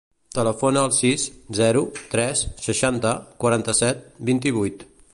Telefona 0.35 0.81
al 0.87 0.93
sis, 0.99 1.25
zero, 1.59 1.85
tres, 2.15 2.43
seixanta, 2.69 3.15
quaranta-set, 3.45 4.07
vint-i-vuit. 4.33 4.89